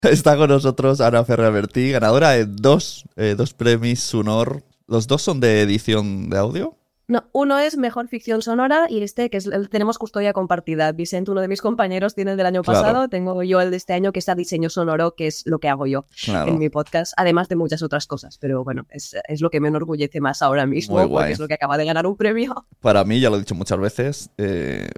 Está 0.02 0.36
con 0.36 0.48
nosotros 0.48 1.00
Ana 1.00 1.24
Ferrabertí, 1.24 1.90
ganadora 1.92 2.30
de 2.30 2.46
dos, 2.46 3.04
eh, 3.16 3.34
dos 3.36 3.52
premios 3.52 4.00
Sunor. 4.00 4.62
Los 4.86 5.06
dos 5.06 5.22
son 5.22 5.40
de 5.40 5.60
edición 5.60 6.30
de 6.30 6.38
audio. 6.38 6.76
No, 7.06 7.24
uno 7.32 7.58
es 7.58 7.76
mejor 7.76 8.06
ficción 8.08 8.40
sonora 8.40 8.86
y 8.88 9.02
este 9.02 9.30
que 9.30 9.36
es 9.36 9.46
el, 9.46 9.68
tenemos 9.68 9.98
custodia 9.98 10.32
compartida. 10.32 10.92
Vicente, 10.92 11.30
uno 11.32 11.40
de 11.40 11.48
mis 11.48 11.60
compañeros, 11.60 12.14
tiene 12.14 12.30
el 12.30 12.36
del 12.36 12.46
año 12.46 12.62
Claro. 12.62 12.80
pasado, 12.80 13.08
tengo 13.08 13.42
yo 13.42 13.60
el 13.60 13.72
de 13.72 13.76
este 13.76 13.92
año 13.94 14.12
que 14.12 14.20
es 14.20 14.28
a 14.28 14.34
diseño 14.36 14.70
sonoro, 14.70 15.14
que 15.16 15.26
es 15.26 15.42
lo 15.44 15.58
que 15.58 15.68
hago 15.68 15.86
yo 15.86 16.06
Claro. 16.24 16.50
en 16.52 16.58
mi 16.58 16.68
podcast, 16.70 17.12
además 17.16 17.48
de 17.48 17.56
muchas 17.56 17.82
otras 17.82 18.06
cosas. 18.06 18.38
Pero 18.38 18.62
bueno, 18.64 18.86
es, 18.90 19.16
es 19.28 19.40
lo 19.40 19.50
que 19.50 19.58
me 19.60 19.68
enorgullece 19.68 20.20
más 20.20 20.40
ahora 20.40 20.66
mismo, 20.66 21.06
porque 21.10 21.32
es 21.32 21.40
lo 21.40 21.48
que 21.48 21.54
acaba 21.54 21.76
de 21.76 21.84
ganar 21.84 22.06
un 22.06 22.16
premio. 22.16 22.64
Para 22.80 23.04
mí, 23.04 23.18
ya 23.20 23.28
lo 23.28 23.36
he 23.36 23.40
dicho 23.40 23.56
muchas 23.56 23.78
veces, 23.80 24.30
eh, 24.38 24.88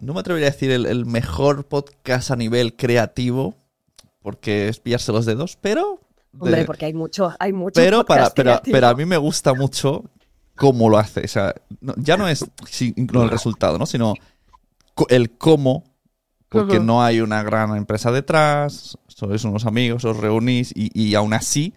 no 0.00 0.12
me 0.12 0.20
atrevería 0.20 0.48
a 0.48 0.50
decir 0.50 0.70
el, 0.72 0.86
el 0.86 1.06
mejor 1.06 1.66
podcast 1.66 2.32
a 2.32 2.36
nivel 2.36 2.74
creativo, 2.76 3.54
porque 4.24 4.68
es 4.68 4.80
pillarse 4.80 5.12
los 5.12 5.26
dedos, 5.26 5.58
pero... 5.60 6.00
de- 6.32 6.38
Hombre, 6.40 6.64
porque 6.64 6.86
hay 6.86 6.94
mucho, 6.94 7.30
hay 7.38 7.52
mucho. 7.52 7.74
pero, 7.80 8.04
para, 8.06 8.22
pero, 8.34 8.50
pero 8.72 8.88
a 8.88 8.94
mí 8.94 9.04
me 9.04 9.18
gusta 9.18 9.52
mucho 9.52 10.02
cómo 10.56 10.88
lo 10.88 10.96
hace. 10.96 11.20
O 11.24 11.28
sea, 11.28 11.54
no- 11.82 11.92
ya 11.98 12.16
no 12.16 12.26
es 12.26 12.44
si- 12.68 12.94
no 12.96 13.22
el 13.22 13.28
resultado, 13.30 13.78
¿no? 13.78 13.84
Sino 13.84 14.14
el 15.10 15.30
cómo, 15.36 15.84
porque 16.48 16.78
no 16.80 17.02
hay 17.04 17.20
una 17.20 17.42
gran 17.42 17.76
empresa 17.76 18.10
detrás, 18.12 18.96
sois 19.08 19.44
unos 19.44 19.66
amigos, 19.66 20.04
os 20.06 20.16
reunís 20.16 20.72
y, 20.74 20.88
y 20.98 21.14
aún 21.16 21.34
así 21.34 21.74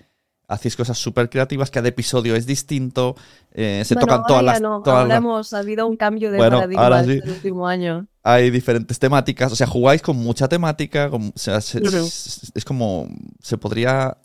hacéis 0.47 0.75
cosas 0.75 0.97
súper 0.97 1.29
creativas, 1.29 1.69
cada 1.71 1.89
episodio 1.89 2.35
es 2.35 2.45
distinto, 2.45 3.15
eh, 3.53 3.83
se 3.85 3.95
Bueno, 3.95 4.07
tocan 4.07 4.25
todas 4.27 4.43
las... 4.43 4.61
no, 4.61 4.81
todas 4.81 4.99
ahora 5.01 5.07
las- 5.09 5.17
hemos 5.17 5.53
habido 5.53 5.87
un 5.87 5.97
cambio 5.97 6.31
de 6.31 6.37
Bueno, 6.37 6.57
paradigma 6.57 6.83
ahora 6.83 7.01
este 7.01 7.21
sí. 7.21 7.29
último 7.29 7.67
año. 7.67 8.07
hay 8.23 8.49
diferentes 8.49 8.97
temáticas, 8.99 9.51
o 9.51 9.55
sea, 9.55 9.67
jugáis 9.67 10.01
con 10.01 10.15
mucha 10.17 10.47
temática, 10.47 11.09
con- 11.09 11.33
o 11.35 11.37
sea, 11.39 11.59
se- 11.61 11.79
Ujú. 11.79 11.97
es, 11.97 12.51
es 12.55 12.65
como, 12.65 13.09
se 13.41 13.57
podría, 13.57 14.17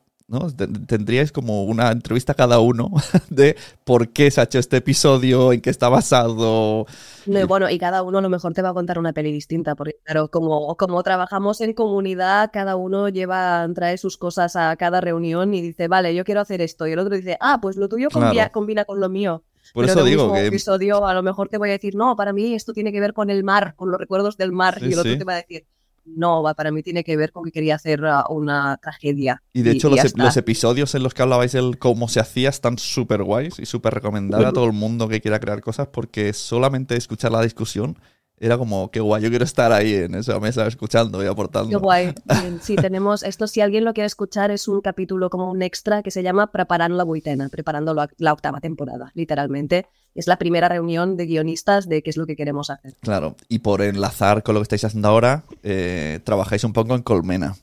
Tendríais 0.87 1.33
como 1.33 1.65
una 1.65 1.91
entrevista 1.93 2.35
cada 2.35 2.59
uno 2.61 2.91
de 3.31 3.57
por 3.85 4.09
qué 4.09 4.31
se 4.31 4.41
ha 4.41 4.45
hecho 4.45 4.59
este 4.59 4.79
episodio, 4.79 5.53
en 5.53 5.61
qué 5.61 5.71
está 5.71 5.89
basado. 5.89 6.87
No, 7.27 7.41
y 7.41 7.45
bueno, 7.45 7.69
y 7.71 7.79
cada 7.79 8.03
uno 8.03 8.19
a 8.19 8.21
lo 8.23 8.29
mejor 8.29 8.53
te 8.55 8.63
va 8.63 8.71
a 8.71 8.75
contar 8.75 8.99
una 8.99 9.13
peli 9.13 9.31
distinta, 9.33 9.75
porque 9.75 9.97
claro, 10.05 10.29
como, 10.29 10.77
como 10.77 11.03
trabajamos 11.03 11.61
en 11.61 11.73
comunidad, 11.75 12.51
cada 12.53 12.77
uno 12.77 13.09
lleva, 13.09 13.69
trae 13.75 13.99
sus 13.99 14.17
cosas 14.17 14.57
a 14.57 14.75
cada 14.77 15.01
reunión 15.01 15.55
y 15.55 15.61
dice, 15.63 15.89
vale, 15.89 16.15
yo 16.15 16.25
quiero 16.25 16.41
hacer 16.41 16.61
esto, 16.61 16.87
y 16.87 16.93
el 16.93 16.99
otro 16.99 17.15
dice, 17.17 17.37
ah, 17.41 17.59
pues 17.61 17.77
lo 17.77 17.89
tuyo 17.89 18.09
combina, 18.11 18.33
Claro. 18.33 18.53
combina 18.53 18.85
con 18.85 19.01
lo 19.01 19.09
mío. 19.09 19.45
Por 19.73 19.85
Pero 19.87 20.01
eso 20.01 20.05
digo 20.05 20.23
mismo 20.25 20.35
que 20.35 20.47
episodio 20.49 21.07
a 21.07 21.15
lo 21.15 21.23
mejor 21.23 21.49
te 21.49 21.57
voy 21.59 21.69
a 21.69 21.73
decir, 21.73 21.95
no, 21.95 22.17
para 22.17 22.33
mí 22.33 22.55
esto 22.55 22.73
tiene 22.73 22.91
que 22.93 23.01
ver 23.01 23.13
con 23.13 23.31
el 23.31 23.45
mar, 23.45 23.75
con 23.77 23.91
los 23.91 24.01
recuerdos 24.01 24.37
del 24.37 24.51
mar, 24.53 24.79
Sí, 24.81 24.87
y 24.89 24.93
el 24.93 24.99
otro 24.99 25.13
sí. 25.13 25.19
te 25.19 25.25
va 25.25 25.35
a 25.35 25.37
decir, 25.37 25.67
no, 26.05 26.43
va, 26.43 26.55
para 26.55 26.71
mí 26.71 26.83
tiene 26.83 27.05
que 27.05 27.17
ver 27.17 27.33
con 27.33 27.45
que 27.45 27.53
quería 27.53 27.77
hacer 27.77 28.05
ah, 28.05 28.25
una 28.29 28.79
tragedia. 28.79 29.43
Y 29.53 29.63
de 29.63 29.73
hecho, 29.73 29.89
los, 29.89 30.17
los 30.17 30.37
episodios 30.37 30.95
en 30.95 31.03
los 31.03 31.15
que 31.15 31.23
hablabais 31.23 31.53
del 31.53 31.79
cómo 31.79 32.09
se 32.09 32.21
hacía 32.21 32.49
están 32.49 32.79
súper 32.79 33.23
guays 33.23 33.59
y 33.59 33.67
súper 33.67 33.95
recomendables 33.95 34.49
a 34.49 34.53
todo 34.53 34.67
el 34.67 34.73
mundo 34.73 35.09
que 35.09 35.21
quiera 35.21 35.41
crear 35.41 35.61
cosas 35.61 35.89
porque 35.89 36.33
solamente 36.33 36.97
escuchar 36.97 37.33
la 37.33 37.43
discusión 37.43 37.99
era 38.45 38.59
como, 38.59 38.91
qué 38.91 38.99
guay, 38.99 39.23
yo 39.23 39.31
quiero 39.31 39.45
estar 39.45 39.71
ahí 39.73 39.95
en 39.95 40.17
esa 40.17 40.41
mesa 40.41 40.67
escuchando 40.67 41.23
y 41.23 41.29
aportando. 41.29 41.71
Qué 41.71 41.77
guay. 41.77 42.13
Sí, 42.61 42.75
tenemos 42.75 43.23
esto. 43.23 43.47
Si 43.47 43.61
alguien 43.61 43.85
lo 43.85 43.95
quiere 43.95 44.07
escuchar, 44.07 44.51
es 44.51 44.67
un 44.67 44.81
capítulo 44.81 45.31
como 45.31 45.49
un 45.51 45.63
extra 45.63 46.03
que 46.03 46.11
se 46.11 46.23
llama 46.25 46.51
Preparando 46.51 46.97
la 46.97 47.05
vuitena, 47.05 47.49
preparando 47.49 47.95
la, 47.95 48.09
la 48.19 48.33
octava 48.33 48.61
temporada, 48.61 49.13
literalmente. 49.15 49.87
Es 50.17 50.27
la 50.27 50.37
primera 50.39 50.69
reunión 50.69 51.17
de 51.17 51.27
guionistas 51.27 51.89
de 51.89 52.03
qué 52.03 52.11
es 52.11 52.17
lo 52.17 52.27
que 52.27 52.35
queremos 52.37 52.69
hacer. 52.71 52.95
Claro, 53.01 53.37
y 53.49 53.61
por 53.61 53.81
enlazar 53.81 54.43
con 54.43 54.55
lo 54.55 54.61
que 54.61 54.65
estáis 54.65 54.85
haciendo 54.85 55.09
ahora, 55.09 55.45
eh, 55.63 56.19
trabajáis 56.25 56.65
un 56.65 56.73
poco 56.73 56.95
en 56.97 57.03
Colmena, 57.03 57.55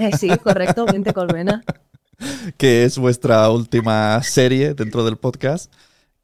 Eh, 0.00 0.10
sí, 0.18 0.28
correcto, 0.42 0.86
Mente 0.86 1.12
Colmena. 1.12 1.62
que 2.56 2.84
es 2.84 2.98
vuestra 2.98 3.48
última 3.50 4.22
serie 4.22 4.74
dentro 4.74 5.04
del 5.04 5.16
podcast, 5.18 5.70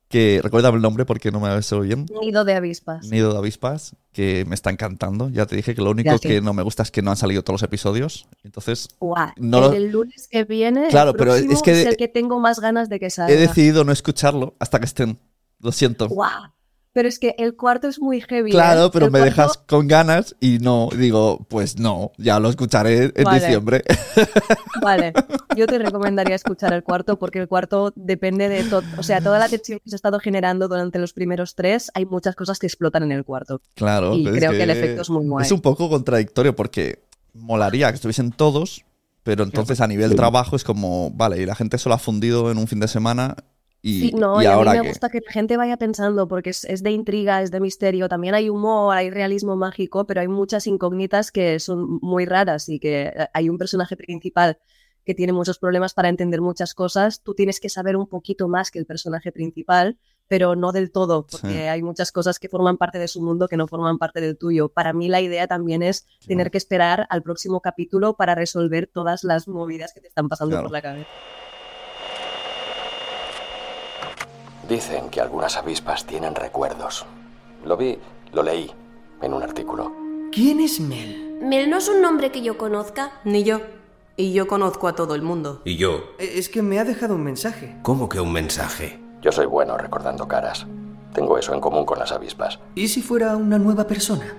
que 0.09 0.41
recuérdame 0.43 0.77
el 0.77 0.83
nombre 0.83 1.05
porque 1.05 1.31
no 1.31 1.39
me 1.41 1.49
ha 1.49 1.57
visto 1.57 1.81
bien. 1.81 2.07
Nido 2.21 2.45
de 2.45 2.55
avispas. 2.55 3.07
Nido 3.09 3.33
de 3.33 3.39
avispas, 3.39 3.95
que 4.13 4.45
me 4.49 4.55
está 4.55 4.71
encantando. 4.71 5.29
Ya 5.29 5.45
te 5.47 5.55
dije 5.57 5.75
que 5.75 5.83
lo 5.83 5.91
único 5.91 6.11
Gracias. 6.11 6.33
que 6.33 6.41
no 6.41 6.55
me 6.55 6.63
gusta 6.63 6.83
es 6.83 6.91
que 6.91 7.03
no 7.03 7.11
han 7.11 7.17
salido 7.19 7.43
todos 7.45 7.61
los 7.61 7.63
episodios. 7.63 8.27
Entonces, 8.43 8.89
No 9.01 9.17
el 9.37 9.51
lo- 9.51 9.69
del 9.71 9.91
lunes 9.91 10.29
que 10.31 10.45
viene, 10.45 10.89
Claro, 10.89 11.11
el 11.11 11.17
pero 11.17 11.35
es 11.35 11.63
que- 11.63 11.83
es 11.83 11.87
el 11.87 11.97
que 11.97 12.09
tengo 12.09 12.41
más 12.41 12.59
ganas 12.61 12.89
de 12.89 12.99
que 12.99 13.11
salga. 13.11 13.33
he 13.33 13.37
decidido 13.37 13.85
no 13.85 13.93
escucharlo 13.93 14.55
hasta 14.59 14.79
que 14.79 14.87
estén. 14.87 15.19
Lo 15.61 15.73
siento. 15.73 16.09
Guau. 16.09 16.53
Pero 16.99 17.09
es 17.09 17.21
que 17.21 17.37
el 17.39 17.55
cuarto 17.55 17.87
es 17.87 18.01
muy 18.01 18.21
heavy. 18.23 18.51
Claro, 18.51 18.87
¿eh? 18.87 18.91
pero 18.93 19.07
El 19.07 19.13
me 19.13 19.21
cuarto- 19.21 19.31
dejas 19.37 19.59
con 19.69 19.87
ganas 19.87 20.35
y 20.41 20.59
no, 20.59 20.89
digo, 20.97 21.47
pues 21.49 21.79
no, 21.79 22.11
ya 22.19 22.41
lo 22.41 22.49
escucharé 22.49 23.13
en 23.15 23.23
Vale. 23.23 23.39
diciembre. 23.39 23.85
Vale, 24.83 25.13
yo 25.57 25.69
te 25.69 25.79
recomendaría 25.79 26.35
escuchar 26.35 26.73
el 26.73 26.83
cuarto 26.83 27.17
porque 27.17 27.39
el 27.39 27.47
cuarto 27.47 27.93
depende 27.95 28.49
de 28.49 28.65
todo, 28.65 28.83
o 28.97 29.05
sea, 29.05 29.21
toda 29.21 29.39
la 29.39 29.49
tensión 29.49 29.79
que 29.79 29.91
se 29.91 29.95
ha 29.95 29.99
estado 29.99 30.19
generando 30.19 30.67
durante 30.67 30.99
los 30.99 31.13
primeros 31.13 31.55
tres, 31.55 31.93
hay 31.95 32.05
muchas 32.05 32.35
cosas 32.35 32.59
que 32.59 32.67
explotan 32.67 33.05
en 33.05 33.13
el 33.13 33.25
cuarto. 33.25 33.61
Claro. 33.77 34.15
Y 34.17 34.25
pero 34.25 34.35
creo 34.37 34.51
que 34.51 34.63
el 34.65 34.71
efecto 34.71 35.03
es 35.03 35.11
muy 35.11 35.25
guay. 35.25 35.47
Es 35.47 35.53
un 35.53 35.61
poco 35.61 35.89
contradictorio 35.89 36.57
porque 36.57 37.05
molaría 37.33 37.91
que 37.91 37.95
estuviesen 37.95 38.33
todos, 38.33 38.85
pero 39.23 39.45
entonces 39.45 39.81
a 39.81 39.87
nivel 39.87 40.17
trabajo 40.17 40.57
es 40.57 40.65
como, 40.65 41.13
vale, 41.13 41.41
y 41.41 41.47
la 41.47 41.55
gente 41.55 41.79
solo 41.79 41.95
ha 41.95 41.99
fundido 41.99 42.51
en 42.51 42.59
un 42.59 42.67
fin 42.67 42.81
de 42.81 42.89
semana 42.89 43.37
y, 43.81 44.00
Sí, 44.00 44.12
no, 44.12 44.41
y 44.41 44.44
y 44.44 44.49
a 44.49 44.56
mí 44.56 44.65
me 44.65 44.81
gusta 44.89 45.09
que 45.09 45.21
la 45.25 45.31
gente 45.33 45.56
vaya 45.56 45.77
pensando 45.77 46.27
porque 46.28 46.50
es, 46.50 46.65
es 46.65 46.83
de 46.83 46.91
intriga, 46.91 47.43
es 47.43 47.50
de 47.50 47.61
misterio, 47.61 48.09
también 48.09 48.34
hay 48.34 48.49
humor, 48.49 48.97
hay 48.97 49.11
realismo 49.11 49.56
mágico, 49.56 50.06
pero 50.06 50.21
hay 50.21 50.28
muchas 50.28 50.66
incógnitas 50.66 51.31
que 51.31 51.61
son 51.61 51.99
muy 52.03 52.25
raras 52.27 52.69
y 52.69 52.81
que 52.81 53.03
eh, 53.15 53.28
hay 53.33 53.49
un 53.49 53.59
personaje 53.59 53.97
principal 53.97 54.59
que 55.05 55.15
tiene 55.15 55.33
muchos 55.33 55.59
problemas 55.59 55.94
para 55.94 56.11
entender 56.11 56.41
muchas 56.43 56.75
cosas, 56.75 57.22
tú 57.22 57.34
tienes 57.34 57.61
que 57.61 57.71
saber 57.71 57.97
un 57.97 58.06
poquito 58.09 58.47
más 58.47 58.71
que 58.71 58.78
el 58.78 58.84
personaje 58.84 59.33
principal, 59.33 59.97
pero 60.27 60.55
no 60.55 60.72
del 60.72 60.91
todo, 60.93 61.27
porque 61.27 61.49
Sí. 61.49 61.55
hay 61.56 61.83
muchas 61.83 62.12
cosas 62.12 62.38
que 62.38 62.50
forman 62.50 62.77
parte 62.77 62.99
de 62.99 63.09
su 63.09 63.22
mundo 63.22 63.49
que 63.49 63.56
no 63.56 63.67
forman 63.67 63.97
parte 63.97 64.21
del 64.21 64.37
tuyo. 64.37 64.69
Para 64.69 64.93
mí 64.93 65.09
la 65.09 65.22
idea 65.22 65.47
también 65.47 65.83
es 65.83 66.05
tener 66.27 66.50
que 66.50 66.59
esperar 66.59 67.06
al 67.09 67.23
próximo 67.23 67.62
capítulo 67.62 68.17
para 68.19 68.35
resolver 68.35 68.87
todas 68.93 69.25
las 69.25 69.49
movidas 69.49 69.94
que 69.94 70.03
te 70.03 70.08
están 70.08 70.29
pasando 70.29 70.56
Claro. 70.56 70.64
por 70.67 70.73
la 70.73 70.82
cabeza. 70.82 71.08
Dicen 74.69 75.09
que 75.09 75.20
algunas 75.20 75.56
avispas 75.56 76.05
tienen 76.05 76.35
recuerdos. 76.35 77.06
Lo 77.65 77.76
vi, 77.76 77.99
lo 78.32 78.43
leí 78.43 78.70
en 79.23 79.32
un 79.35 79.43
artículo. 79.43 79.93
¿Quién 80.31 80.61
es 80.61 80.79
Mel? 80.81 81.38
Mel 81.43 81.70
no 81.70 81.79
es 81.79 81.88
un 81.88 82.03
nombre 82.03 82.31
que 82.31 82.43
yo 82.43 82.59
conozca. 82.59 83.12
Ni 83.25 83.44
yo. 83.44 83.61
Y 84.17 84.32
yo 84.32 84.47
conozco 84.47 84.88
a 84.88 84.94
todo 84.94 85.15
el 85.15 85.23
mundo. 85.23 85.62
Y 85.65 85.76
yo, 85.76 86.03
Eh, 86.19 86.32
Es 86.37 86.49
que 86.49 86.61
me 86.62 86.79
ha 86.79 86.85
dejado 86.85 87.15
un 87.15 87.23
mensaje. 87.25 87.76
¿cómo 87.82 88.09
que 88.09 88.20
un 88.20 88.32
mensaje? 88.32 89.00
Yo 89.23 89.32
soy 89.32 89.47
bueno 89.47 89.79
recordando 89.79 90.29
caras. 90.29 90.67
Tengo 91.15 91.38
eso 91.38 91.55
en 91.55 91.61
común 91.61 91.85
con 91.87 91.99
las 91.99 92.12
avispas. 92.12 92.59
¿Y 92.75 92.88
si 92.88 93.00
fuera 93.00 93.37
una 93.37 93.59
nueva 93.59 93.87
persona? 93.87 94.35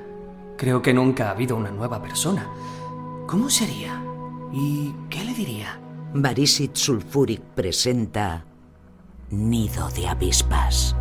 Creo 0.58 0.81
que 0.81 0.94
nunca 0.94 1.28
ha 1.28 1.31
habido 1.31 1.56
una 1.56 1.72
nueva 1.72 2.02
persona. 2.02 2.48
¿Cómo 3.28 3.50
sería? 3.50 4.02
¿Y 4.54 4.94
qué 5.10 5.24
le 5.24 5.34
diría? 5.34 5.80
Barisit 6.14 6.76
Sulfuric 6.76 7.42
presenta 7.42 8.44
Nido 9.31 9.90
de 9.90 10.08
avispas. 10.08 10.96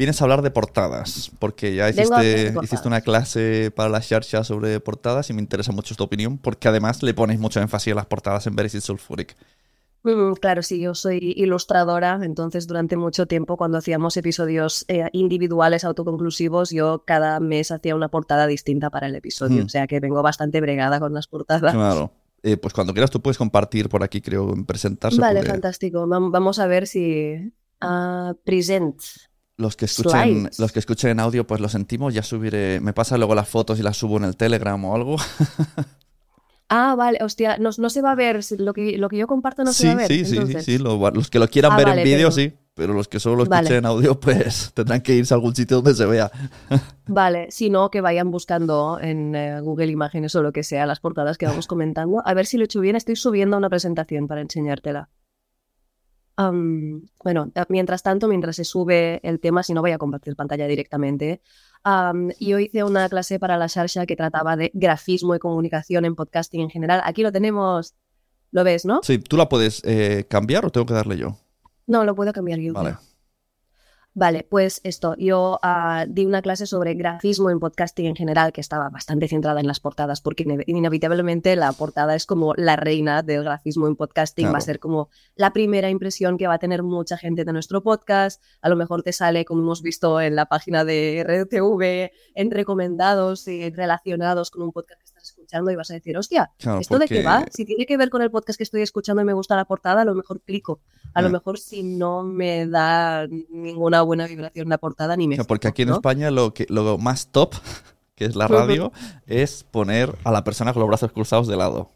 vienes 0.00 0.18
a 0.22 0.24
hablar 0.24 0.40
de 0.40 0.50
portadas, 0.50 1.30
porque 1.38 1.74
ya 1.74 1.90
hiciste, 1.90 2.54
una 2.86 3.02
clase 3.02 3.70
para 3.70 3.90
la 3.90 4.00
Xarxa 4.00 4.44
sobre 4.44 4.80
portadas 4.80 5.28
y 5.28 5.34
me 5.34 5.42
interesa 5.42 5.72
mucho 5.72 5.94
tu 5.94 6.02
opinión, 6.04 6.38
porque 6.38 6.68
además 6.68 7.02
le 7.02 7.12
pones 7.12 7.38
mucho 7.38 7.60
énfasis 7.60 7.92
a 7.92 7.96
las 7.96 8.06
portadas 8.06 8.46
en 8.46 8.56
Veris 8.56 8.82
Sulfuric. 8.82 9.36
Mm, 10.02 10.32
Claro, 10.40 10.62
sí, 10.62 10.80
yo 10.80 10.94
soy 10.94 11.34
ilustradora, 11.36 12.18
entonces 12.22 12.66
durante 12.66 12.96
mucho 12.96 13.26
tiempo 13.26 13.58
cuando 13.58 13.76
hacíamos 13.76 14.16
episodios 14.16 14.86
eh, 14.88 15.10
individuales 15.12 15.84
autoconclusivos, 15.84 16.70
yo 16.70 17.04
cada 17.06 17.38
mes 17.38 17.70
hacía 17.70 17.94
una 17.94 18.08
portada 18.08 18.46
distinta 18.46 18.88
para 18.88 19.06
el 19.06 19.14
episodio, 19.16 19.60
Hmm. 19.64 19.66
o 19.66 19.68
sea 19.68 19.86
que 19.86 20.00
vengo 20.00 20.22
bastante 20.22 20.62
bregada 20.62 20.98
con 20.98 21.12
las 21.12 21.26
portadas. 21.26 21.74
Claro. 21.74 22.10
Eh, 22.42 22.56
pues 22.56 22.72
cuando 22.72 22.92
quieras 22.94 23.10
tú 23.10 23.20
puedes 23.20 23.36
compartir 23.38 23.88
por 23.88 24.02
aquí, 24.02 24.20
creo, 24.20 24.52
en 24.54 24.64
presentarse. 24.64 25.20
Vale, 25.20 25.40
porque 25.40 25.50
fantástico. 25.52 26.06
Vam- 26.06 26.30
Vamos 26.30 26.58
a 26.58 26.66
ver 26.66 26.86
si... 26.86 27.52
ah, 27.80 28.34
present. 28.44 29.00
Los 29.56 29.76
que 29.76 29.84
escuchen, 29.84 30.22
Slides. 30.22 30.58
los 30.58 30.72
que 30.72 30.78
escuchen 30.78 31.10
en 31.10 31.20
audio, 31.20 31.46
pues 31.46 31.60
lo 31.60 31.68
sentimos, 31.68 32.14
ya 32.14 32.22
subiré, 32.22 32.80
me 32.80 32.94
pasa 32.94 33.18
luego 33.18 33.34
las 33.34 33.46
fotos 33.46 33.78
y 33.78 33.82
las 33.82 33.96
subo 33.98 34.16
en 34.16 34.24
el 34.24 34.36
Telegram 34.36 34.82
o 34.84 34.94
algo. 34.94 35.16
Ah, 36.72 36.94
vale, 36.96 37.18
hostia, 37.22 37.58
no, 37.58 37.70
no 37.78 37.90
se 37.90 38.00
va 38.00 38.12
a 38.12 38.14
ver, 38.14 38.38
lo 38.58 38.72
que, 38.72 38.96
lo 38.96 39.08
que 39.08 39.16
yo 39.18 39.26
comparto 39.26 39.64
no 39.64 39.72
se 39.72 39.82
sí, 39.82 39.86
va 39.88 39.92
a 39.92 39.96
ver. 39.96 40.06
sí, 40.06 40.24
sí, 40.24 40.36
sí, 40.46 40.60
sí, 40.60 40.78
lo- 40.78 41.10
los 41.10 41.28
que 41.28 41.40
lo 41.40 41.48
quieran 41.48 41.72
Ah, 41.72 41.76
ver 41.76 41.86
vale, 41.88 42.02
en 42.02 42.04
vídeo, 42.04 42.28
pero- 42.28 42.30
sí, 42.30 42.52
pero 42.80 42.94
los 42.94 43.08
que 43.08 43.20
solo 43.20 43.36
lo 43.36 43.44
Vale. 43.44 43.64
escuchen 43.64 43.80
en 43.80 43.84
audio, 43.84 44.18
pues 44.18 44.72
tendrán 44.72 45.02
que 45.02 45.14
irse 45.14 45.34
a 45.34 45.36
algún 45.36 45.54
sitio 45.54 45.82
donde 45.82 45.92
se 45.92 46.06
vea. 46.06 46.30
Vale, 47.06 47.50
si 47.50 47.68
no, 47.68 47.90
que 47.90 48.00
vayan 48.00 48.30
buscando 48.30 48.98
en 48.98 49.34
eh, 49.34 49.60
Google 49.60 49.88
Imágenes 49.88 50.34
o 50.34 50.42
lo 50.42 50.50
que 50.50 50.62
sea 50.62 50.86
las 50.86 50.98
portadas 50.98 51.36
que 51.36 51.44
vamos 51.44 51.66
comentando. 51.66 52.22
A 52.24 52.32
ver 52.32 52.46
si 52.46 52.56
lo 52.56 52.62
he 52.62 52.64
hecho 52.64 52.80
bien. 52.80 52.96
Estoy 52.96 53.16
subiendo 53.16 53.58
una 53.58 53.68
presentación 53.68 54.26
para 54.26 54.40
enseñártela. 54.40 55.10
Bueno, 56.38 57.52
eh, 57.54 57.64
mientras 57.68 58.02
tanto, 58.02 58.28
mientras 58.28 58.56
se 58.56 58.64
sube 58.64 59.20
el 59.24 59.40
tema, 59.40 59.62
si 59.62 59.74
no 59.74 59.82
voy 59.82 59.90
a 59.90 59.98
compartir 59.98 60.34
pantalla 60.36 60.66
directamente, 60.66 61.42
am, 61.82 62.30
yo 62.40 62.58
hice 62.58 62.82
una 62.82 63.10
clase 63.10 63.38
para 63.38 63.58
la 63.58 63.66
Sharsha 63.66 64.06
que 64.06 64.16
trataba 64.16 64.56
de 64.56 64.70
grafismo 64.72 65.34
y 65.34 65.38
comunicación 65.38 66.06
en 66.06 66.14
podcasting 66.14 66.62
en 66.62 66.70
general. 66.70 67.02
Aquí 67.04 67.22
lo 67.22 67.30
tenemos. 67.30 67.94
¿Lo 68.52 68.64
ves, 68.64 68.86
no? 68.86 69.00
Sí, 69.02 69.18
¿tú 69.18 69.36
la 69.36 69.50
puedes 69.50 69.82
eh, 69.84 70.24
cambiar 70.30 70.64
o 70.64 70.70
tengo 70.70 70.86
que 70.86 70.94
darle 70.94 71.18
yo? 71.18 71.36
No, 71.90 72.04
lo 72.04 72.14
puedo 72.14 72.32
cambiar 72.32 72.60
yo. 72.60 72.72
Vale. 72.72 72.96
Vale, 74.12 74.42
pues 74.42 74.80
esto, 74.82 75.14
yo 75.18 75.60
ah, 75.62 76.04
di 76.08 76.26
una 76.26 76.42
clase 76.42 76.66
sobre 76.66 76.94
grafismo 76.94 77.48
en 77.48 77.60
podcasting 77.60 78.06
en 78.06 78.16
general, 78.16 78.52
que 78.52 78.60
estaba 78.60 78.90
bastante 78.90 79.28
centrada 79.28 79.60
en 79.60 79.68
las 79.68 79.78
portadas, 79.78 80.20
porque 80.20 80.42
ine- 80.44 80.64
inevitablemente 80.66 81.54
la 81.54 81.72
portada 81.72 82.16
es 82.16 82.26
como 82.26 82.52
la 82.56 82.74
reina 82.74 83.22
del 83.22 83.44
grafismo 83.44 83.86
en 83.86 83.94
podcasting, 83.94 84.48
va 84.52 84.58
a 84.58 84.62
ser 84.62 84.80
como 84.80 85.10
la 85.36 85.52
primera 85.52 85.90
impresión 85.90 86.38
que 86.38 86.48
va 86.48 86.54
a 86.54 86.58
tener 86.58 86.82
mucha 86.82 87.16
gente 87.16 87.44
de 87.44 87.52
nuestro 87.52 87.84
podcast, 87.84 88.42
a 88.60 88.68
lo 88.68 88.74
mejor 88.74 89.04
te 89.04 89.12
sale, 89.12 89.44
como 89.44 89.62
hemos 89.62 89.80
visto 89.80 90.20
en 90.20 90.34
la 90.34 90.46
página 90.46 90.84
de 90.84 91.22
RTV, 91.24 92.10
en 92.34 92.50
recomendados 92.50 93.46
y 93.46 93.70
relacionados 93.70 94.50
con 94.50 94.62
un 94.62 94.72
podcast 94.72 95.00
que 95.02 95.06
escuchando 95.22 95.70
y 95.70 95.76
vas 95.76 95.90
a 95.90 95.94
decir, 95.94 96.16
hostia, 96.16 96.50
Claro, 96.58 96.80
¿esto 96.80 96.98
de 96.98 97.06
qué 97.06 97.22
va? 97.22 97.44
Si 97.50 97.64
tiene 97.64 97.86
que 97.86 97.96
ver 97.96 98.10
con 98.10 98.22
el 98.22 98.30
podcast 98.30 98.56
que 98.56 98.64
estoy 98.64 98.82
escuchando 98.82 99.22
y 99.22 99.24
me 99.24 99.32
gusta 99.32 99.56
la 99.56 99.64
portada, 99.64 100.02
a 100.02 100.04
lo 100.04 100.14
mejor 100.14 100.40
clico. 100.40 100.80
A 101.14 101.22
lo 101.22 101.30
mejor 101.30 101.58
si 101.58 101.82
no 101.82 102.22
me 102.22 102.66
da 102.66 103.26
ninguna 103.26 104.02
buena 104.02 104.26
vibración 104.26 104.68
la 104.68 104.78
portada 104.78 105.16
ni 105.16 105.26
me 105.26 105.34
O 105.34 105.36
sea, 105.36 105.44
porque 105.44 105.68
aquí 105.68 105.82
en 105.82 105.88
¿no? 105.88 105.94
España 105.96 106.30
lo, 106.30 106.54
que, 106.54 106.66
lo 106.68 106.98
más 106.98 107.28
top, 107.28 107.54
que 108.14 108.24
es 108.24 108.36
la 108.36 108.48
radio, 108.48 108.92
es 109.26 109.64
poner 109.64 110.14
a 110.24 110.30
la 110.30 110.44
persona 110.44 110.72
con 110.72 110.80
los 110.80 110.88
brazos 110.88 111.12
cruzados 111.12 111.48
de 111.48 111.56
lado. 111.56 111.90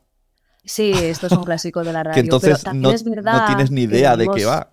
Sí, 0.65 0.93
esto 0.93 1.27
es 1.27 1.33
un 1.33 1.45
clásico 1.45 1.85
de 1.85 1.93
la 1.93 2.03
radio. 2.05 2.15
que 2.15 2.21
entonces 2.21 2.63
pero 2.65 2.75
no, 2.75 2.91
es 2.91 3.05
verdad 3.05 3.43
no 3.43 3.47
tienes 3.47 3.71
ni 3.71 3.87
que 3.87 3.97
idea 3.97 4.17
de 4.17 4.29
qué 4.29 4.45
va. 4.45 4.71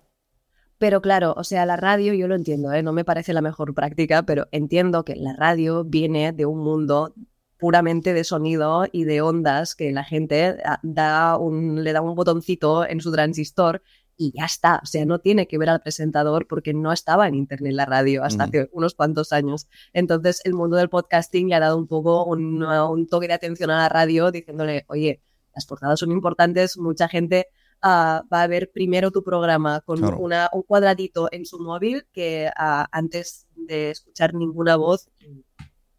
Pero 0.78 1.00
claro, 1.00 1.34
o 1.36 1.44
sea, 1.44 1.64
la 1.64 1.76
radio 1.76 2.12
yo 2.12 2.26
lo 2.26 2.34
entiendo, 2.34 2.72
¿eh? 2.72 2.82
no 2.82 2.92
me 2.92 3.04
parece 3.04 3.32
la 3.32 3.40
mejor 3.40 3.72
práctica, 3.72 4.24
pero 4.24 4.48
entiendo 4.50 5.04
que 5.04 5.14
la 5.14 5.32
radio 5.32 5.84
viene 5.84 6.32
de 6.32 6.44
un 6.44 6.58
mundo 6.58 7.14
puramente 7.62 8.12
de 8.12 8.24
sonido 8.24 8.86
y 8.90 9.04
de 9.04 9.20
ondas 9.22 9.76
que 9.76 9.92
la 9.92 10.02
gente 10.02 10.56
ah, 10.64 10.80
da 10.82 11.36
un, 11.38 11.84
le 11.84 11.92
da 11.92 12.00
un 12.00 12.16
botoncito 12.16 12.84
en 12.84 13.00
su 13.00 13.12
transistor 13.12 13.82
y 14.16 14.32
ya 14.36 14.46
está. 14.46 14.80
O 14.82 14.86
sea, 14.86 15.06
no 15.06 15.20
tiene 15.20 15.46
que 15.46 15.58
ver 15.58 15.68
al 15.68 15.80
presentador 15.80 16.48
porque 16.48 16.74
no 16.74 16.92
estaba 16.92 17.28
en 17.28 17.36
internet 17.36 17.72
la 17.74 17.86
radio 17.86 18.24
hasta 18.24 18.46
Ujú. 18.46 18.50
hace 18.58 18.68
unos 18.72 18.94
cuantos 18.96 19.32
años. 19.32 19.68
Entonces, 19.92 20.40
el 20.44 20.54
mundo 20.54 20.76
del 20.76 20.88
podcasting 20.88 21.48
le 21.48 21.54
ha 21.54 21.60
dado 21.60 21.78
un 21.78 21.86
poco 21.86 22.24
un, 22.24 22.64
un 22.64 23.06
toque 23.06 23.28
de 23.28 23.34
atención 23.34 23.70
a 23.70 23.78
la 23.78 23.88
radio 23.88 24.32
diciéndole, 24.32 24.84
oye, 24.88 25.22
las 25.54 25.64
portadas 25.64 26.00
son 26.00 26.10
importantes, 26.10 26.76
mucha 26.78 27.06
gente 27.08 27.46
ah, 27.80 28.24
va 28.32 28.42
a 28.42 28.46
ver 28.48 28.72
primero 28.72 29.12
tu 29.12 29.22
programa 29.22 29.82
con 29.82 29.98
Claro. 29.98 30.18
una, 30.18 30.50
un 30.52 30.62
cuadradito 30.62 31.28
en 31.30 31.46
su 31.46 31.60
móvil 31.60 32.06
que 32.12 32.50
ah, 32.56 32.88
antes 32.90 33.46
de 33.54 33.90
escuchar 33.90 34.34
ninguna 34.34 34.74
voz 34.74 35.08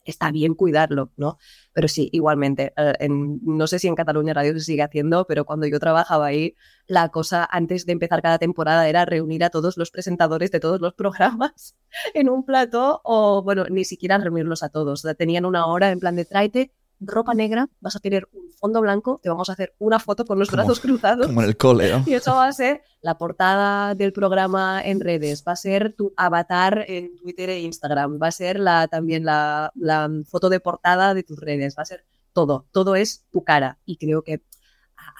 está 0.05 0.31
bien 0.31 0.53
cuidarlo, 0.55 1.11
¿no? 1.17 1.37
Pero 1.73 1.87
sí, 1.87 2.09
igualmente, 2.11 2.73
eh, 2.77 2.93
en- 2.99 3.39
no 3.43 3.67
sé 3.67 3.79
si 3.79 3.87
en 3.87 3.95
Cataluña 3.95 4.33
Radio 4.33 4.53
se 4.53 4.59
sigue 4.61 4.81
haciendo, 4.83 5.25
pero 5.27 5.45
cuando 5.45 5.67
yo 5.67 5.79
trabajaba 5.79 6.25
ahí, 6.27 6.55
la 6.87 7.09
cosa 7.09 7.47
antes 7.51 7.85
de 7.85 7.93
empezar 7.93 8.21
cada 8.21 8.37
temporada 8.39 8.87
era 8.89 9.05
reunir 9.05 9.43
a 9.43 9.49
todos 9.49 9.77
los 9.77 9.91
presentadores 9.91 10.51
de 10.51 10.59
todos 10.59 10.81
los 10.81 10.93
programas 10.95 11.75
en 12.13 12.29
un 12.29 12.45
plato 12.45 13.01
o, 13.03 13.41
bueno, 13.43 13.65
ni 13.69 13.85
siquiera 13.85 14.17
reunirlos 14.17 14.63
a 14.63 14.69
todos. 14.69 15.03
Tenían 15.17 15.45
una 15.45 15.65
hora 15.67 15.91
en 15.91 15.99
plan 15.99 16.15
de 16.15 16.25
tráete 16.25 16.71
ropa 17.05 17.33
negra, 17.33 17.69
vas 17.79 17.95
a 17.95 17.99
tener 17.99 18.27
un 18.33 18.51
fondo 18.53 18.81
blanco, 18.81 19.19
te 19.21 19.29
vamos 19.29 19.49
a 19.49 19.53
hacer 19.53 19.73
una 19.79 19.99
foto 19.99 20.25
con 20.25 20.39
los 20.39 20.49
Como- 20.49 20.63
brazos 20.63 20.79
cruzados. 20.79 21.27
Como 21.27 21.41
en 21.41 21.47
el 21.49 21.57
cole, 21.57 21.91
¿no? 21.91 22.03
Y 22.07 22.13
eso 22.13 22.33
va 22.35 22.47
a 22.47 22.53
ser 22.53 22.81
la 23.01 23.17
portada 23.17 23.95
del 23.95 24.13
programa 24.13 24.81
en 24.83 24.99
redes, 24.99 25.43
va 25.47 25.51
a 25.53 25.55
ser 25.57 25.93
tu 25.93 26.13
avatar 26.17 26.85
en 26.87 27.15
Twitter 27.17 27.49
e 27.49 27.59
Instagram, 27.61 28.19
va 28.21 28.27
a 28.27 28.31
ser 28.31 28.59
la, 28.59 28.87
también 28.87 29.25
la, 29.25 29.71
la 29.75 30.09
foto 30.25 30.49
de 30.49 30.59
portada 30.59 31.13
de 31.13 31.23
tus 31.23 31.39
redes, 31.39 31.75
va 31.77 31.83
a 31.83 31.85
ser 31.85 32.05
todo, 32.31 32.67
todo 32.71 32.95
es 32.95 33.25
tu 33.31 33.43
cara 33.43 33.79
y 33.85 33.97
creo 33.97 34.23
que 34.23 34.41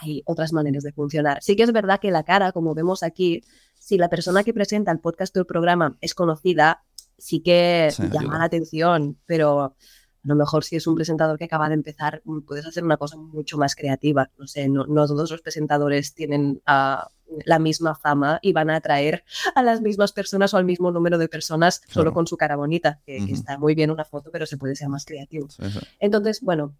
hay 0.02 0.24
otras 0.26 0.54
maneras 0.54 0.84
de 0.84 0.94
funcionar. 0.94 1.40
Sí 1.42 1.56
que 1.56 1.64
es 1.64 1.72
verdad 1.74 2.00
que 2.00 2.10
la 2.12 2.24
cara, 2.24 2.52
como 2.54 2.74
vemos 2.74 3.04
aquí, 3.04 3.44
si 3.78 3.98
la 3.98 4.10
persona 4.10 4.44
que 4.44 4.54
presenta 4.54 4.92
el 4.92 5.00
podcast 5.00 5.36
o 5.36 5.42
el 5.42 5.46
programa 5.46 5.98
es 6.02 6.16
conocida, 6.16 6.84
sí 7.18 7.42
que 7.42 7.90
Sí, 7.92 8.04
llama 8.04 8.20
ayuda. 8.22 8.38
la 8.40 8.44
atención, 8.46 9.20
pero 9.26 9.76
a 10.24 10.28
lo 10.28 10.36
mejor 10.36 10.64
si 10.64 10.76
es 10.76 10.88
un 10.88 10.96
presentador 10.96 11.38
que 11.38 11.46
acaba 11.46 11.68
de 11.68 11.76
empezar, 11.76 12.22
mm, 12.26 12.42
puedes 12.42 12.66
hacer 12.66 12.84
una 12.84 12.98
cosa 12.98 13.18
mucho 13.18 13.58
más 13.58 13.76
creativa. 13.76 14.30
No 14.38 14.48
sé, 14.48 14.70
no, 14.70 14.86
no 14.86 15.06
todos 15.08 15.30
los 15.32 15.42
presentadores 15.42 16.14
tienen 16.14 16.62
ah, 16.66 17.10
la 17.46 17.60
misma 17.60 17.96
fama 17.96 18.40
y 18.42 18.54
van 18.54 18.70
a 18.70 18.76
atraer 18.78 19.24
a 19.56 19.64
las 19.64 19.82
mismas 19.82 20.12
personas 20.14 20.54
o 20.54 20.58
al 20.58 20.66
mismo 20.66 20.92
número 20.92 21.18
de 21.18 21.28
personas 21.28 21.82
solo 21.90 22.14
con 22.14 22.28
su 22.28 22.38
cara 22.38 22.56
bonita, 22.56 23.02
que, 23.06 23.18
está 23.18 23.58
muy 23.58 23.76
bien 23.76 23.92
una 23.92 24.06
foto, 24.06 24.30
pero 24.32 24.46
se 24.46 24.58
puede 24.58 24.76
ser 24.76 24.90
más 24.90 25.04
creativo. 25.06 25.50
Sí, 25.50 25.70
sí. 25.72 25.80
Entonces, 26.00 26.42
bueno, 26.42 26.76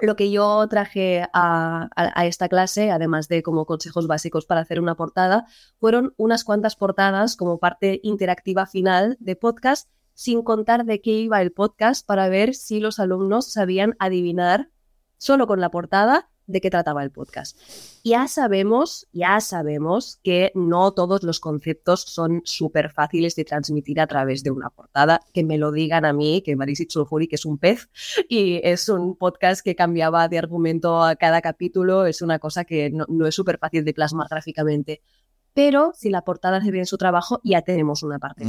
lo 0.00 0.14
que 0.14 0.30
yo 0.30 0.66
traje 0.68 1.22
a, 1.32 1.88
a- 1.96 2.20
a 2.20 2.26
esta 2.26 2.48
clase, 2.48 2.90
además 2.90 3.28
de 3.28 3.42
como 3.42 3.64
consejos 3.64 4.06
básicos 4.06 4.44
para 4.44 4.60
hacer 4.60 4.78
una 4.78 4.94
portada, 4.94 5.46
fueron 5.80 6.12
unas 6.18 6.44
cuantas 6.44 6.76
portadas 6.76 7.34
como 7.36 7.58
parte 7.58 7.98
interactiva 8.02 8.66
final 8.66 9.16
de 9.20 9.36
podcast, 9.36 9.88
sin 10.16 10.42
contar 10.42 10.86
de 10.86 11.02
qué 11.02 11.10
iba 11.10 11.42
el 11.42 11.52
podcast 11.52 12.04
para 12.04 12.28
ver 12.30 12.54
si 12.54 12.80
los 12.80 12.98
alumnos 12.98 13.52
sabían 13.52 13.94
adivinar 13.98 14.70
solo 15.18 15.46
con 15.46 15.60
la 15.60 15.70
portada 15.70 16.30
de 16.46 16.60
qué 16.62 16.70
trataba 16.70 17.02
el 17.02 17.10
podcast. 17.10 17.58
Ya 18.02 18.26
sabemos, 18.26 19.08
ya 19.12 19.40
sabemos 19.40 20.18
que 20.22 20.52
no 20.54 20.92
todos 20.92 21.22
los 21.22 21.38
conceptos 21.38 22.00
son 22.00 22.40
súper 22.44 22.92
fáciles 22.92 23.36
de 23.36 23.44
transmitir 23.44 24.00
a 24.00 24.06
través 24.06 24.42
de 24.42 24.52
una 24.52 24.70
portada. 24.70 25.20
Que 25.34 25.44
me 25.44 25.58
lo 25.58 25.70
digan 25.70 26.06
a 26.06 26.14
mí, 26.14 26.40
que 26.42 26.56
Marisi 26.56 26.86
Sulfuri, 26.88 27.28
que 27.28 27.34
es 27.34 27.44
un 27.44 27.58
pez, 27.58 27.90
y 28.28 28.60
es 28.64 28.88
un 28.88 29.16
podcast 29.16 29.62
que 29.62 29.74
cambiaba 29.74 30.28
de 30.28 30.38
argumento 30.38 31.02
a 31.02 31.16
cada 31.16 31.42
capítulo, 31.42 32.06
es 32.06 32.22
una 32.22 32.38
cosa 32.38 32.64
que 32.64 32.90
no, 32.90 33.04
no 33.08 33.26
es 33.26 33.34
súper 33.34 33.58
fácil 33.58 33.84
de 33.84 33.92
plasmar 33.92 34.28
gráficamente. 34.30 35.02
Pero 35.52 35.92
si 35.94 36.10
la 36.10 36.22
portada 36.22 36.58
hace 36.58 36.70
bien 36.70 36.86
su 36.86 36.96
trabajo, 36.96 37.40
ya 37.42 37.62
tenemos 37.62 38.02
una 38.02 38.18
parte. 38.18 38.44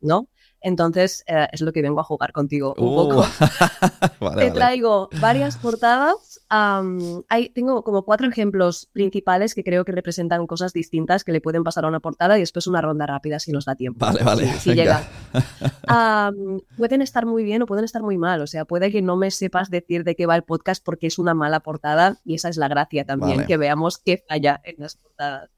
¿no? 0.00 0.28
Entonces, 0.62 1.24
eh, 1.26 1.48
es 1.52 1.60
lo 1.62 1.72
que 1.72 1.82
vengo 1.82 2.00
a 2.00 2.04
jugar 2.04 2.32
contigo 2.32 2.74
un 2.76 2.88
Uh, 2.88 2.96
poco. 2.96 3.24
vale, 4.20 4.36
Te 4.42 4.48
vale. 4.48 4.50
traigo 4.50 5.08
varias 5.20 5.56
portadas. 5.56 6.40
hay, 6.50 7.48
tengo 7.54 7.82
como 7.84 8.04
cuatro 8.04 8.28
ejemplos 8.28 8.88
principales 8.92 9.54
que 9.54 9.64
creo 9.64 9.84
que 9.84 9.92
representan 9.92 10.46
cosas 10.46 10.72
distintas 10.72 11.24
que 11.24 11.32
le 11.32 11.40
pueden 11.40 11.64
pasar 11.64 11.84
a 11.84 11.88
una 11.88 12.00
portada 12.00 12.36
y 12.36 12.40
después 12.40 12.66
una 12.66 12.80
ronda 12.80 13.06
rápida 13.06 13.38
si 13.38 13.52
nos 13.52 13.64
da 13.64 13.74
tiempo. 13.74 14.04
Vale, 14.04 14.22
vale, 14.22 14.46
Si, 14.58 14.74
llega. 14.74 15.02
Pueden 16.76 17.02
estar 17.02 17.26
muy 17.26 17.42
bien 17.44 17.62
o 17.62 17.66
pueden 17.66 17.84
estar 17.84 18.02
muy 18.02 18.18
mal. 18.18 18.40
O 18.40 18.46
sea, 18.46 18.64
puede 18.64 18.90
que 18.90 19.02
no 19.02 19.16
me 19.16 19.30
sepas 19.30 19.70
decir 19.70 20.04
de 20.04 20.14
qué 20.14 20.26
va 20.26 20.36
el 20.36 20.42
podcast 20.44 20.84
porque 20.84 21.06
es 21.06 21.18
una 21.18 21.34
mala 21.34 21.60
portada 21.60 22.18
y 22.24 22.34
esa 22.34 22.48
es 22.48 22.56
la 22.56 22.68
gracia 22.68 23.04
también, 23.04 23.36
Vale. 23.38 23.46
que 23.46 23.56
veamos 23.56 23.98
qué 23.98 24.22
falla 24.28 24.60
en 24.64 24.76
las 24.78 24.96
portadas. 24.96 25.50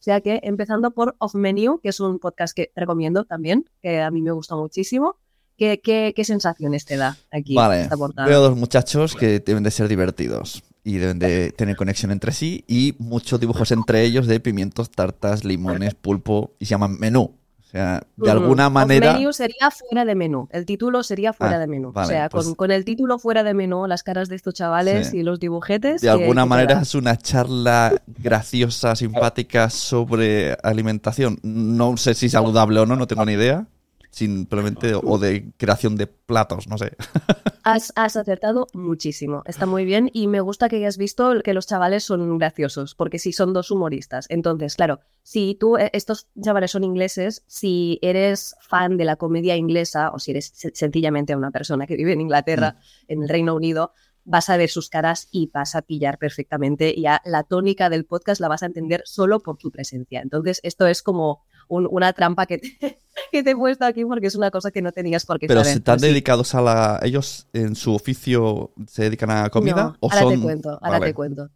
O 0.00 0.02
sea 0.02 0.22
que 0.22 0.40
empezando 0.42 0.92
por 0.92 1.14
Off 1.18 1.34
Menu, 1.34 1.78
que 1.78 1.90
es 1.90 2.00
un 2.00 2.18
podcast 2.18 2.56
que 2.56 2.72
recomiendo 2.74 3.24
también, 3.24 3.66
que 3.82 4.00
a 4.00 4.10
mí 4.10 4.22
me 4.22 4.30
gusta 4.32 4.56
muchísimo. 4.56 5.16
¿Qué, 5.58 5.78
qué, 5.84 6.14
qué 6.16 6.24
sensaciones 6.24 6.86
te 6.86 6.96
da 6.96 7.18
aquí 7.30 7.54
Vale, 7.54 7.82
esta 7.82 7.98
portada? 7.98 8.26
veo 8.26 8.40
dos 8.40 8.56
muchachos 8.56 9.14
que 9.14 9.40
deben 9.40 9.62
de 9.62 9.70
ser 9.70 9.88
divertidos 9.88 10.62
y 10.82 10.96
deben 10.96 11.18
de 11.18 11.52
tener 11.52 11.76
conexión 11.76 12.12
entre 12.12 12.32
sí 12.32 12.64
y 12.66 12.94
muchos 12.98 13.38
dibujos 13.38 13.70
entre 13.72 14.02
ellos 14.02 14.26
de 14.26 14.40
pimientos, 14.40 14.90
tartas, 14.90 15.44
limones, 15.44 15.94
pulpo 15.94 16.54
y 16.58 16.64
se 16.64 16.70
llaman 16.70 16.98
menú. 16.98 17.34
O 17.70 17.72
sea, 17.72 18.02
de 18.16 18.30
alguna 18.32 18.68
manera... 18.68 19.12
El 19.12 19.18
menú 19.18 19.32
sería 19.32 19.70
fuera 19.70 20.04
de 20.04 20.16
menú. 20.16 20.48
El 20.50 20.66
título 20.66 21.04
sería 21.04 21.32
fuera 21.32 21.54
Ah, 21.54 21.58
de 21.60 21.68
menú. 21.68 21.92
vale, 21.92 22.06
o 22.06 22.10
sea, 22.10 22.28
pues- 22.28 22.44
con, 22.46 22.54
con 22.56 22.70
el 22.72 22.84
título 22.84 23.20
fuera 23.20 23.44
de 23.44 23.54
menú, 23.54 23.86
las 23.86 24.02
caras 24.02 24.28
de 24.28 24.34
estos 24.34 24.54
chavales 24.54 25.10
Sí. 25.10 25.18
y 25.18 25.22
los 25.22 25.38
dibujetes. 25.38 26.00
De 26.00 26.08
que- 26.08 26.10
alguna 26.10 26.42
que 26.42 26.48
manera 26.48 26.68
queda. 26.74 26.82
es 26.82 26.94
una 26.96 27.16
charla 27.16 27.92
graciosa, 28.08 28.96
simpática 28.96 29.70
sobre 29.70 30.56
alimentación. 30.64 31.38
No 31.44 31.96
sé 31.96 32.14
si 32.14 32.28
saludable 32.28 32.80
o 32.80 32.86
no, 32.86 32.96
no 32.96 33.06
tengo 33.06 33.24
ni 33.24 33.34
idea. 33.34 33.66
Simplemente, 34.10 34.92
o 34.96 35.18
de 35.18 35.52
creación 35.56 35.94
de 35.94 36.08
platos, 36.08 36.66
no 36.66 36.76
sé. 36.76 36.96
Has, 37.64 37.92
has 37.96 38.16
acertado 38.16 38.66
muchísimo. 38.72 39.42
Está 39.46 39.66
muy 39.66 39.84
bien 39.84 40.10
y 40.12 40.26
me 40.26 40.40
gusta 40.40 40.68
que 40.68 40.76
hayas 40.76 40.96
visto 40.98 41.40
que 41.42 41.54
los 41.54 41.66
chavales 41.66 42.04
son 42.04 42.38
graciosos, 42.38 42.94
porque 42.94 43.18
sí 43.18 43.32
son 43.32 43.52
dos 43.52 43.70
humoristas. 43.70 44.26
Entonces, 44.28 44.74
claro, 44.76 45.00
si 45.22 45.54
tú, 45.54 45.76
eh, 45.76 45.90
estos 45.92 46.28
chavales 46.42 46.70
son 46.70 46.84
ingleses, 46.84 47.44
si 47.46 47.98
eres 48.02 48.54
fan 48.60 48.96
de 48.96 49.04
la 49.04 49.16
comedia 49.16 49.56
inglesa 49.56 50.10
o 50.12 50.18
si 50.18 50.30
eres 50.32 50.52
se- 50.54 50.72
sencillamente 50.74 51.36
una 51.36 51.50
persona 51.50 51.86
que 51.86 51.96
vive 51.96 52.12
en 52.12 52.20
Inglaterra, 52.22 52.76
en 53.08 53.22
el 53.22 53.28
Reino 53.28 53.54
Unido, 53.54 53.92
vas 54.24 54.48
a 54.50 54.56
ver 54.56 54.68
sus 54.70 54.88
caras 54.88 55.28
y 55.30 55.50
vas 55.52 55.74
a 55.74 55.82
pillar 55.82 56.18
perfectamente. 56.18 56.94
Ya 57.00 57.20
la 57.24 57.42
tónica 57.42 57.88
del 57.90 58.04
podcast 58.04 58.40
la 58.40 58.48
vas 58.48 58.62
a 58.62 58.66
entender 58.66 59.02
solo 59.04 59.40
por 59.40 59.56
tu 59.58 59.70
presencia. 59.70 60.20
Entonces, 60.20 60.60
esto 60.62 60.86
es 60.86 61.02
como 61.02 61.42
un- 61.68 61.88
una 61.90 62.12
trampa 62.12 62.46
que 62.46 62.58
te, 62.58 62.68
que 63.32 63.42
te 63.42 63.50
he 63.50 63.56
puesto 63.56 63.84
aquí 63.84 64.04
porque 64.04 64.26
es 64.26 64.34
una 64.36 64.50
cosa 64.50 64.70
que 64.70 64.82
no 64.82 64.92
tenías 64.92 65.24
por 65.26 65.38
qué 65.38 65.46
Pero 65.46 65.60
saber. 65.60 65.72
si 65.72 65.78
están 65.78 65.94
Pues 65.98 66.02
dedicados 66.02 66.54
a 66.54 66.60
la... 66.60 67.00
¿Ellos 67.02 67.48
en 67.52 67.74
su 67.76 67.94
oficio 67.94 68.72
se 68.86 69.04
dedican 69.04 69.30
a 69.30 69.48
comida? 69.50 69.84
No, 69.84 69.96
¿O 70.00 70.10
ahora 70.10 70.22
son... 70.22 70.34
te 70.34 70.40
cuento, 70.40 70.70
ahora 70.82 70.98
Vale. 70.98 71.06
te 71.06 71.14
cuento. 71.14 71.48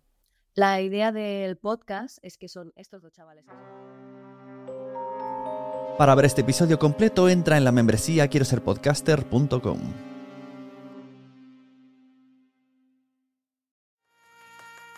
La 0.57 0.81
idea 0.81 1.11
del 1.11 1.57
podcast 1.57 2.19
es 2.23 2.39
que 2.39 2.49
son 2.49 2.73
estos 2.77 3.03
dos 3.03 3.13
chavales. 3.13 3.45
Para 5.99 6.15
ver 6.15 6.25
este 6.27 6.41
episodio 6.43 6.79
completo, 6.79 7.29
entra 7.29 7.57
en 7.57 7.65
la 7.65 7.73
membresía 7.73 8.29
quiero 8.29 8.45
ser 8.45 8.63
podcaster.com. 8.63 10.14